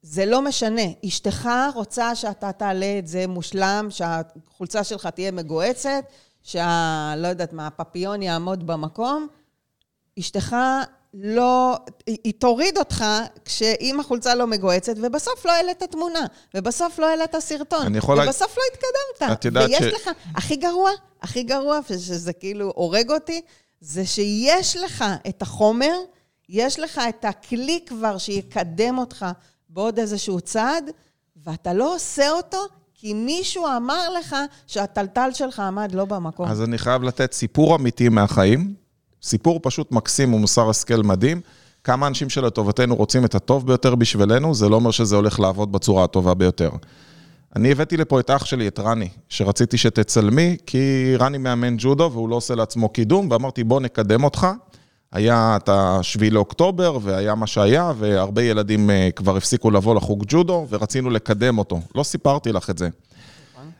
[0.09, 0.83] זה לא משנה.
[1.07, 6.05] אשתך רוצה שאתה תעלה את זה מושלם, שהחולצה שלך תהיה מגועצת,
[6.43, 7.15] שה...
[7.17, 9.27] לא יודעת מה, הפפיון יעמוד במקום.
[10.19, 10.57] אשתך
[11.15, 11.77] לא...
[12.07, 13.05] היא תוריד אותך
[13.45, 17.87] כשאם החולצה לא מגועצת, ובסוף לא העלית תמונה, ובסוף לא העלית סרטון.
[18.27, 19.33] ובסוף לא התקדמת.
[19.33, 19.95] את יודעת ויש ש...
[19.95, 20.91] לך, הכי גרוע,
[21.23, 23.41] הכי גרוע, ושזה כאילו הורג אותי,
[23.81, 25.95] זה שיש לך את החומר,
[26.49, 29.27] יש לך את הכלי כבר שיקדם אותך
[29.77, 30.91] בעוד איזשהו צעד,
[31.45, 32.59] ואתה לא עושה אותו
[32.95, 34.37] כי מישהו אמר לך
[34.67, 36.49] שהטלטל שלך עמד לא במקום.
[36.49, 38.75] אז אני חייב לתת סיפור אמיתי מהחיים,
[39.23, 41.41] סיפור פשוט מקסים ומוסר השכל מדהים.
[41.85, 46.05] כמה אנשים שלטובתנו רוצים את הטוב ביותר בשבילנו, זה לא אומר שזה הולך לעבוד בצורה
[46.05, 46.71] הטובה ביותר.
[47.57, 52.29] אני הבאתי לפה את אח שלי, את רני, שרציתי שתצלמי, כי רני מאמן ג'ודו והוא
[52.29, 54.47] לא עושה לעצמו קידום, ואמרתי, בוא נקדם אותך.
[55.13, 60.67] היה את השביעי לאוקטובר, והיה מה שהיה, והרבה ילדים אה, כבר הפסיקו לבוא לחוג ג'ודו,
[60.71, 61.81] ורצינו לקדם אותו.
[61.95, 62.89] לא סיפרתי לך את זה.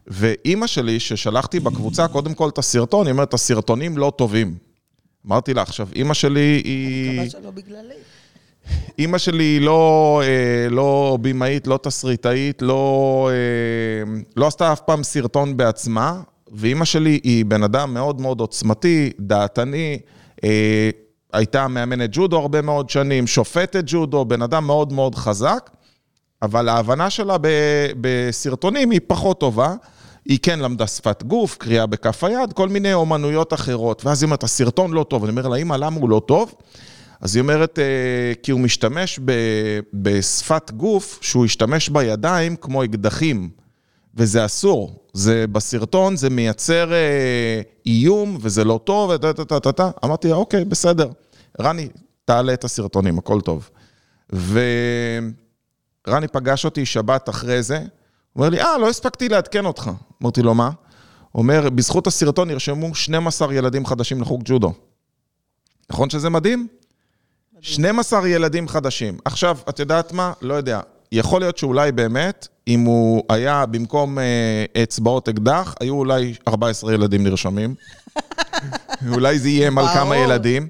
[0.07, 4.55] ואימא שלי, ששלחתי בקבוצה קודם כל את הסרטון, היא אומרת, הסרטונים לא טובים.
[5.27, 7.21] אמרתי לה, עכשיו, אימא שלי היא...
[7.21, 7.95] מקווה שלא בגללי.
[8.99, 15.03] אימא שלי היא לא, אה, לא בימאית, לא תסריטאית, לא, אה, לא עשתה אף פעם
[15.03, 16.21] סרטון בעצמה,
[16.53, 19.99] ואימא שלי היא בן אדם מאוד מאוד עוצמתי, דעתני,
[20.45, 20.91] אה,
[21.37, 25.71] הייתה מאמנת ג'ודו הרבה מאוד שנים, שופטת ג'ודו, בן אדם מאוד מאוד חזק,
[26.43, 29.75] אבל ההבנה שלה ב- בסרטונים היא פחות טובה.
[30.25, 34.05] היא כן למדה שפת גוף, קריאה בכף היד, כל מיני אומנויות אחרות.
[34.05, 35.25] ואז היא אומרת, הסרטון לא טוב.
[35.25, 36.55] אני אומר לה, אמא, למה הוא לא טוב?
[37.21, 37.85] אז היא אומרת, אה,
[38.43, 43.51] כי הוא משתמש ב- בשפת גוף שהוא השתמש בידיים כמו אקדחים,
[44.15, 45.05] וזה אסור.
[45.13, 49.91] זה בסרטון, זה מייצר אה, איום, וזה לא טוב, וטה טה טה טה טה.
[50.05, 51.09] אמרתי, אוקיי, בסדר.
[51.61, 51.89] רני,
[52.25, 53.71] תעלה את הסרטונים, הכל טוב.
[54.31, 57.83] ורני פגש אותי שבת אחרי זה,
[58.37, 59.91] אומר לי, אה, לא הספקתי לעדכן אותך.
[60.23, 60.71] אמרתי לו, מה?
[61.35, 64.73] אומר, בזכות הסרטון נרשמו 12 ילדים חדשים לחוג ג'ודו.
[65.91, 66.67] נכון שזה מדהים?
[67.61, 69.19] 12 ילדים חדשים.
[69.25, 70.33] עכשיו, את יודעת מה?
[70.43, 70.81] לא יודע.
[71.13, 77.25] יכול להיות שאולי באמת, אם הוא היה במקום אה, אצבעות אקדח, היו אולי 14 ילדים
[77.25, 77.75] נרשמים.
[79.15, 80.17] אולי זה איים על כמה.
[80.17, 80.69] ילדים.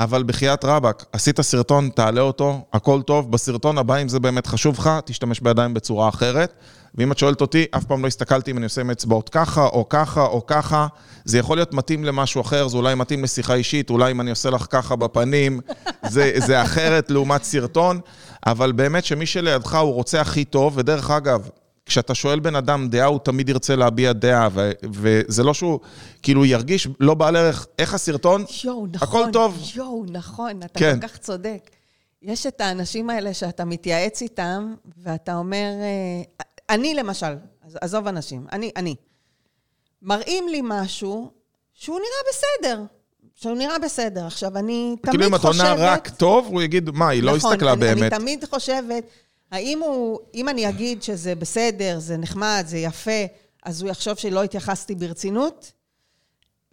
[0.00, 3.30] אבל בחייאת רבאק, עשית סרטון, תעלה אותו, הכל טוב.
[3.30, 6.52] בסרטון הבא, אם זה באמת חשוב לך, תשתמש בידיים בצורה אחרת.
[6.94, 9.88] ואם את שואלת אותי, אף פעם לא הסתכלתי אם אני עושה עם אצבעות ככה, או
[9.88, 10.86] ככה, או ככה.
[11.24, 14.50] זה יכול להיות מתאים למשהו אחר, זה אולי מתאים לשיחה אישית, אולי אם אני עושה
[14.50, 15.60] לך ככה בפנים,
[16.10, 18.00] זה, זה אחרת לעומת סרטון.
[18.46, 21.48] אבל באמת שמי שלידך הוא רוצה הכי טוב, ודרך אגב,
[21.86, 25.80] כשאתה שואל בן אדם דעה, הוא תמיד ירצה להביע דעה, ו- וזה לא שהוא
[26.22, 28.44] כאילו ירגיש לא בעל ערך, איך הסרטון?
[28.64, 29.08] יואו, נכון.
[29.22, 29.62] הכל טוב.
[29.74, 31.00] יואו, נכון, אתה כן.
[31.00, 31.70] כל כך צודק.
[32.22, 37.26] יש את האנשים האלה שאתה מתייעץ איתם, ואתה אומר, אה, אני למשל,
[37.66, 38.94] עז- עזוב אנשים, אני, אני.
[40.02, 41.30] מראים לי משהו
[41.74, 42.82] שהוא נראה בסדר.
[43.34, 44.26] שהוא נראה בסדר.
[44.26, 45.66] עכשיו, אני תמיד כאילו אם את חושבת...
[45.70, 48.00] עונה רק טוב, הוא יגיד, מה, היא לא נכון, הסתכלה אני, באמת.
[48.12, 49.04] אני תמיד חושבת,
[49.50, 53.24] האם הוא, אם אני אגיד שזה בסדר, זה נחמד, זה יפה,
[53.64, 55.72] אז הוא יחשוב שלא התייחסתי ברצינות?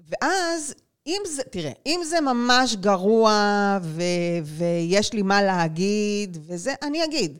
[0.09, 0.73] ואז,
[1.07, 4.01] אם זה, תראה, אם זה ממש גרוע ו,
[4.43, 7.37] ויש לי מה להגיד, וזה, אני אגיד.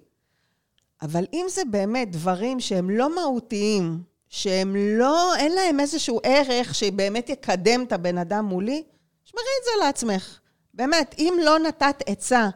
[1.02, 7.30] אבל אם זה באמת דברים שהם לא מהותיים, שהם לא, אין להם איזשהו ערך שבאמת
[7.30, 8.84] יקדם את הבן אדם מולי,
[9.24, 10.40] שמרי את זה לעצמך.
[10.74, 12.50] באמת, אם לא נתת עצה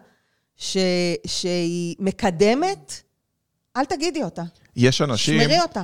[0.58, 0.78] ש,
[1.26, 3.02] שהיא מקדמת,
[3.78, 4.44] אל תגידי אותה.
[4.76, 5.84] יש אנשים, שמרי אותה.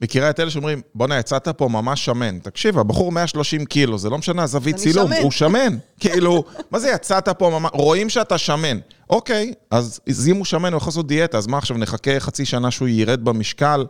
[0.00, 2.38] מכירה את אלה שאומרים, בואנה, יצאת פה ממש שמן.
[2.38, 5.22] תקשיב, הבחור 130 קילו, זה לא משנה, הזווית אני צילום, שמן.
[5.22, 5.76] הוא שמן.
[6.00, 8.78] כאילו, מה זה יצאת פה ממש, רואים שאתה שמן.
[9.10, 12.44] אוקיי, אז אז אם הוא שמן, הוא יכול לעשות דיאטה, אז מה עכשיו, נחכה חצי
[12.44, 13.86] שנה שהוא ירד במשקל?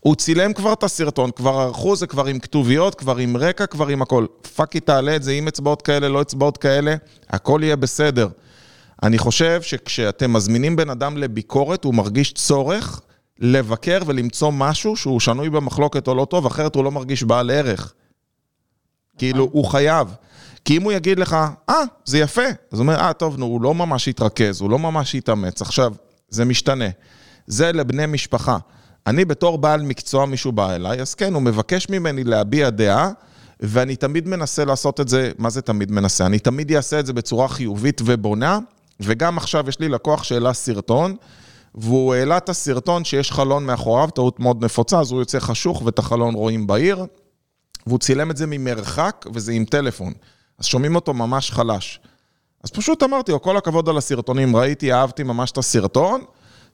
[0.00, 3.88] הוא צילם כבר את הסרטון, כבר ערכו, זה כבר עם כתוביות, כבר עם רקע, כבר
[3.88, 4.26] עם הכל.
[4.56, 6.94] פאקי, תעלה את זה עם אצבעות כאלה, לא אצבעות כאלה,
[7.30, 8.28] הכל יהיה בסדר.
[9.02, 13.00] אני חושב שכשאתם מזמינים בן אדם לביקורת, הוא מרגיש צורך
[13.38, 17.92] לבקר ולמצוא משהו שהוא שנוי במחלוקת או לא טוב, אחרת הוא לא מרגיש בעל ערך.
[19.18, 20.14] כאילו, הוא חייב.
[20.64, 21.36] כי אם הוא יגיד לך,
[21.68, 24.78] אה, זה יפה, אז הוא אומר, אה, טוב, נו, הוא לא ממש יתרכז, הוא לא
[24.78, 25.62] ממש יתאמץ.
[25.62, 25.92] עכשיו,
[26.28, 26.88] זה משתנה.
[27.46, 28.58] זה לבני משפחה.
[29.06, 33.10] אני בתור בעל מקצוע, מישהו בא אליי, אז כן, הוא מבקש ממני להביע דעה,
[33.60, 36.26] ואני תמיד מנסה לעשות את זה, מה זה תמיד מנסה?
[36.26, 38.58] אני תמיד אעשה את זה בצורה חיובית ובונה,
[39.04, 41.16] וגם עכשיו יש לי לקוח שהעלה סרטון,
[41.74, 45.98] והוא העלה את הסרטון שיש חלון מאחוריו, טעות מאוד נפוצה, אז הוא יוצא חשוך ואת
[45.98, 47.06] החלון רואים בעיר,
[47.86, 50.12] והוא צילם את זה ממרחק, וזה עם טלפון.
[50.58, 52.00] אז שומעים אותו ממש חלש.
[52.64, 56.20] אז פשוט אמרתי לו, כל הכבוד על הסרטונים, ראיתי, אהבתי ממש את הסרטון,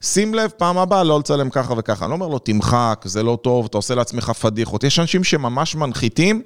[0.01, 2.05] שים לב, פעם הבאה לא לצלם ככה וככה.
[2.05, 4.85] אני לא אומר לו, תמחק, זה לא טוב, אתה עושה לעצמך פדיחות.
[4.85, 6.43] יש אנשים שממש מנחיתים.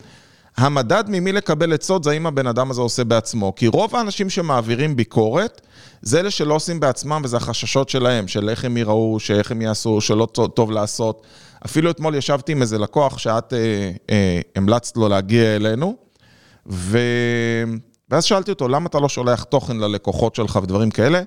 [0.57, 3.55] המדד ממי לקבל עצות זה האם הבן אדם הזה עושה בעצמו.
[3.57, 5.61] כי רוב האנשים שמעבירים ביקורת,
[6.03, 10.01] זה אלה שלא עושים בעצמם, וזה החששות שלהם, של איך הם יראו, שאיך הם יעשו,
[10.01, 11.23] שלא טוב- לעשות.
[11.67, 15.97] אפילו אתמול ישבתי עם איזה לקוח שאת אה, אה, המלצת לו להגיע אלינו,
[16.67, 16.99] ו...
[18.11, 21.23] ואז שאלתי אותו, למה אתה לא שולח תוכן ללקוחות שלך ודברים כאלה?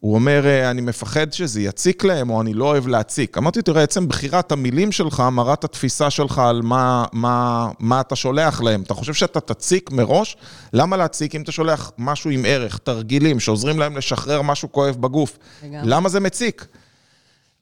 [0.00, 3.38] הוא אומר, "אה, אני מפחד שזה יציק להם, או אני לא אוהב להציק.
[3.38, 8.16] אמרתי, תראה, עצם בחירת המילים שלך מראה את התפיסה שלך על מה, מה, מה אתה
[8.16, 8.82] שולח להם.
[8.82, 10.36] אתה חושב שאתה תציק מראש?
[10.72, 15.38] למה להציק אם אתה שולח משהו עם ערך, תרגילים, שעוזרים להם לשחרר משהו כואב בגוף?
[15.64, 15.80] לגמרי.
[15.90, 16.66] למה זה מציק?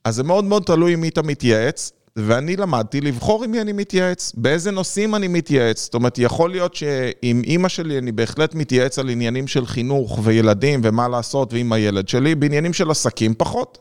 [0.04, 3.72] אז זה מאוד מאוד תלוי עם מי אתה מתייעץ, ואני למדתי לבחור עם מי אני
[3.72, 5.84] מתייעץ, באיזה נושאים אני מתייעץ.
[5.84, 10.80] זאת אומרת, יכול להיות שעם אימא שלי אני בהחלט מתייעץ על עניינים של חינוך וילדים
[10.84, 13.78] ומה לעשות ועם הילד שלי, בעניינים של עסקים פחות.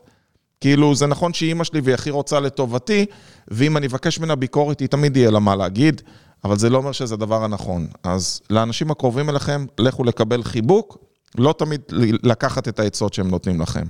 [0.60, 3.06] כאילו, זה נכון שאימא שלי והיא הכי רוצה לטובתי,
[3.48, 6.02] ואם אני אבקש ממנה ביקורת, היא תמיד יהיה לה מה להגיד,
[6.44, 7.86] אבל זה לא אומר שזה הדבר הנכון.
[8.02, 10.98] אז לאנשים הקרובים אליכם, לכו לקבל חיבוק,
[11.38, 11.80] לא תמיד
[12.22, 13.84] לקחת את העצות שהם נותנים לכם.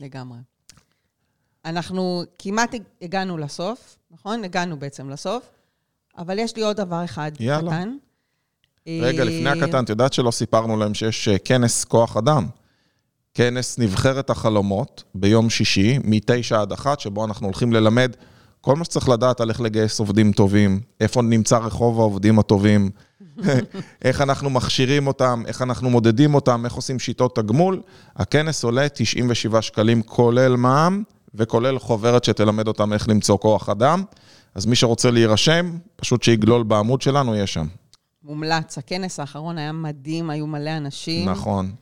[0.00, 0.38] לגמרי.
[1.64, 4.44] אנחנו כמעט הגענו לסוף, נכון?
[4.44, 5.42] הגענו בעצם לסוף,
[6.18, 7.70] אבל יש לי עוד דבר אחד יאללה.
[7.70, 7.96] קטן.
[8.88, 12.46] רגע, לפני אה, הקטן, את יודעת שלא סיפרנו להם שיש אה, כנס כוח אדם.
[13.34, 18.16] כנס נבחרת החלומות ביום שישי, מ-9 עד 1, שבו אנחנו הולכים ללמד
[18.60, 22.90] כל מה שצריך לדעת על איך לגייס עובדים טובים, איפה נמצא רחוב העובדים הטובים,
[24.04, 27.80] איך אנחנו מכשירים אותם, איך אנחנו מודדים אותם, איך עושים שיטות תגמול.
[28.16, 31.02] הכנס עולה 97 שקלים, כולל מע"מ,
[31.34, 34.04] וכולל חוברת שתלמד אותם איך למצוא כוח אדם.
[34.54, 37.66] אז מי שרוצה להירשם, פשוט שיגלול בעמוד שלנו, יהיה שם.
[38.22, 38.78] מומלץ.
[38.78, 41.28] הכנס האחרון היה מדהים, היו מלא אנשים.
[41.28, 41.72] נכון.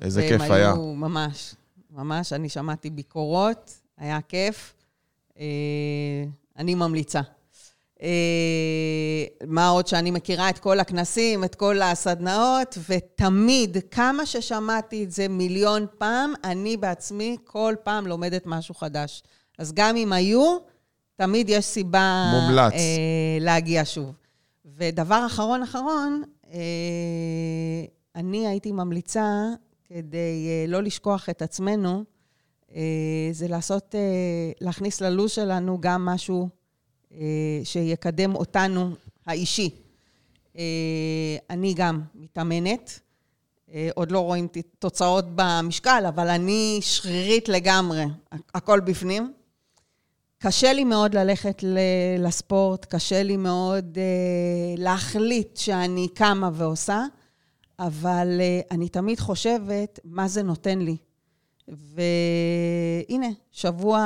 [0.00, 0.72] איזה והם כיף היה.
[0.72, 1.54] היו ממש,
[1.90, 4.74] ממש, אני שמעתי ביקורות, היה כיף.
[5.38, 5.44] אה,
[6.58, 7.20] אני ממליצה.
[8.02, 15.10] אה, מה עוד שאני מכירה את כל הכנסים, את כל הסדנאות, ותמיד, כמה ששמעתי את
[15.10, 19.22] זה מיליון פעם, אני בעצמי כל פעם לומדת משהו חדש.
[19.58, 20.58] אז גם אם היו,
[21.16, 22.32] תמיד יש סיבה...
[22.32, 22.72] מומלץ.
[22.72, 22.78] אה,
[23.40, 24.12] להגיע שוב.
[24.76, 26.58] ודבר אחרון אחרון, אה,
[28.16, 29.48] אני הייתי ממליצה,
[29.84, 32.04] כדי אה, לא לשכוח את עצמנו,
[32.74, 34.00] אה, זה לעשות, אה,
[34.60, 36.48] להכניס ללו"ז שלנו גם משהו
[37.64, 38.90] שיקדם אותנו
[39.26, 39.70] האישי.
[40.56, 40.62] אה,
[41.50, 43.00] אני גם מתאמנת,
[43.72, 48.04] אה, עוד לא רואים תוצאות במשקל, אבל אני שרירית לגמרי,
[48.54, 49.32] הכל בפנים.
[50.42, 51.64] קשה לי מאוד ללכת
[52.18, 57.04] לספורט, קשה לי מאוד אה, להחליט שאני קמה ועושה,
[57.78, 60.96] אבל אה, אני תמיד חושבת מה זה נותן לי.
[61.70, 64.00] והנה, שבוע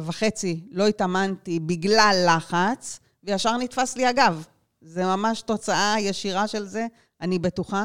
[0.00, 4.46] וחצי לא התאמנתי בגלל לחץ, וישר נתפס לי הגב.
[4.80, 6.86] זה ממש תוצאה ישירה של זה,
[7.20, 7.84] אני בטוחה.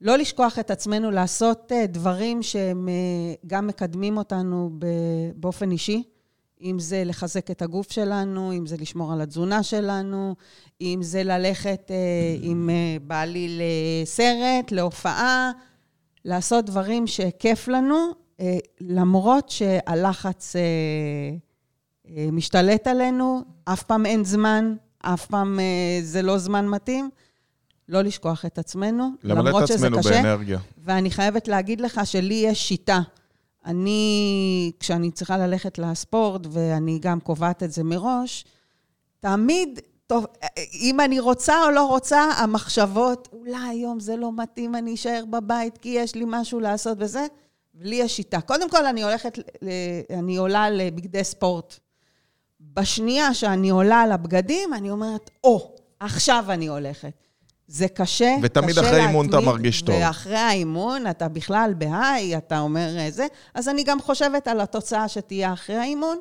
[0.00, 4.70] לא לשכוח את עצמנו לעשות אה, דברים שהם אה, גם מקדמים אותנו
[5.36, 6.02] באופן אישי,
[6.60, 10.34] אם זה לחזק את הגוף שלנו, אם זה לשמור על התזונה שלנו,
[10.80, 11.96] אם זה ללכת אה,
[12.42, 12.70] עם
[13.02, 15.52] בעלי לסרט, להופעה,
[16.24, 17.96] לעשות דברים שכיף לנו,
[18.40, 20.62] אה, למרות שהלחץ אה,
[22.08, 25.58] אה, משתלט עלינו, אף פעם אין זמן, אף פעם
[26.02, 27.10] זה לא זמן מתאים.
[27.88, 30.10] לא לשכוח את עצמנו, למלא למרות את שזה עצמנו קשה.
[30.10, 30.58] באנרגיה.
[30.78, 33.00] ואני חייבת להגיד לך שלי יש שיטה.
[33.66, 38.44] אני, כשאני צריכה ללכת לספורט, ואני גם קובעת את זה מראש,
[39.20, 40.26] תמיד, טוב,
[40.72, 45.78] אם אני רוצה או לא רוצה, המחשבות, אולי היום זה לא מתאים, אני אשאר בבית
[45.78, 47.26] כי יש לי משהו לעשות וזה,
[47.74, 48.40] ולי יש שיטה.
[48.40, 49.38] קודם כל, אני הולכת,
[50.10, 51.78] אני עולה לבגדי ספורט.
[52.60, 57.12] בשנייה שאני עולה על הבגדים, אני אומרת, או, עכשיו אני הולכת.
[57.66, 59.94] זה קשה, ותמיד קשה אחרי אימון אתה להתמיד, מרגיש טוב.
[60.00, 65.08] ואחרי האימון אתה בכלל בהיי, אתה אומר אה, זה, אז אני גם חושבת על התוצאה
[65.08, 66.18] שתהיה אחרי האימון,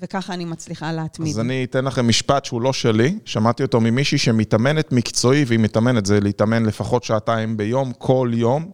[0.00, 1.28] וככה אני מצליחה להתמיד.
[1.28, 6.06] אז אני אתן לכם משפט שהוא לא שלי, שמעתי אותו ממישהי שמתאמנת מקצועי, והיא מתאמנת,
[6.06, 8.70] זה להתאמן לפחות שעתיים ביום, כל יום,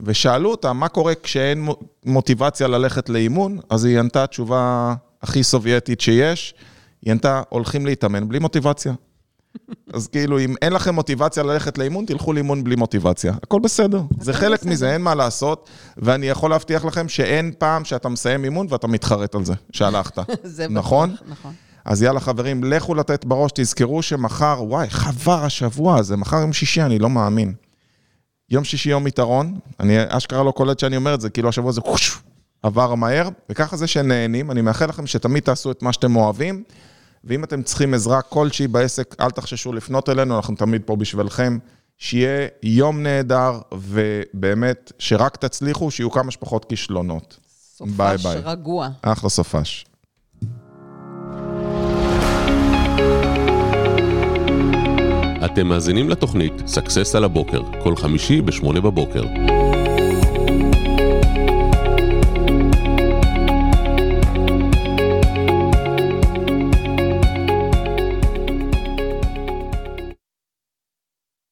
[0.00, 3.58] ושאלו אותה, מה קורה כשאין מו- מוטיבציה ללכת לאימון?
[3.70, 6.54] אז היא ענתה תשובה הכי סובייטית שיש,
[7.02, 8.92] היא ענתה, הולכים להתאמן בלי מוטיבציה.
[9.92, 13.32] אז כאילו, אם אין לכם מוטיבציה ללכת לאימון, תלכו לאימון בלי מוטיבציה.
[13.42, 14.02] הכל בסדר.
[14.20, 14.70] זה חלק בסדר.
[14.70, 19.34] מזה, אין מה לעשות, ואני יכול להבטיח לכם שאין פעם שאתה מסיים אימון ואתה מתחרט
[19.34, 20.18] על זה, שהלכת.
[20.42, 21.14] זה בטוח, נכון?
[21.28, 21.52] נכון.
[21.84, 26.82] אז יאללה חברים, לכו לתת בראש, תזכרו שמחר, וואי, עבר השבוע הזה, מחר יום שישי,
[26.82, 27.54] אני לא מאמין.
[28.50, 31.80] יום שישי יום יתרון, אני אשכרה לא קולט שאני אומר את זה, כאילו השבוע הזה
[32.62, 36.62] עבר מהר, וככה זה שנהנים, אני מאחל לכם שתמיד תעשו את מה שאתם אוהבים,
[37.24, 41.58] ואם אתם צריכים עזרה כלשהי בעסק, אל תחששו לפנות אלינו, אנחנו תמיד פה בשבילכם.
[41.98, 47.38] שיהיה יום נהדר, ובאמת, שרק תצליחו, שיהיו כמה שפחות כישלונות.
[47.80, 48.42] ביי, סופש ביי.
[48.44, 48.88] רגוע.
[49.02, 49.84] אחלה סופש.
[55.44, 59.24] אתם מאזינים לתוכנית Success על הבוקר, כל חמישי ב-8 בבוקר.